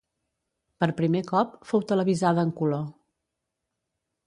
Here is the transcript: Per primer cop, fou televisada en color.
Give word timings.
Per 0.83 0.87
primer 1.01 1.21
cop, 1.27 1.51
fou 1.73 1.85
televisada 1.93 2.47
en 2.49 2.55
color. 2.63 2.83